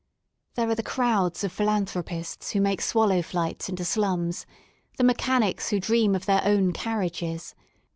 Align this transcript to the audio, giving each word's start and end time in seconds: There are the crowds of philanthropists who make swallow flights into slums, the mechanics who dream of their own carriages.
There 0.55 0.67
are 0.67 0.73
the 0.73 0.81
crowds 0.81 1.43
of 1.43 1.51
philanthropists 1.51 2.49
who 2.53 2.59
make 2.61 2.81
swallow 2.81 3.21
flights 3.21 3.69
into 3.69 3.85
slums, 3.85 4.47
the 4.97 5.03
mechanics 5.03 5.69
who 5.69 5.79
dream 5.79 6.15
of 6.15 6.25
their 6.25 6.41
own 6.43 6.71
carriages. 6.73 7.53